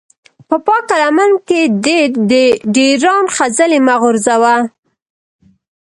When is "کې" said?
1.47-1.61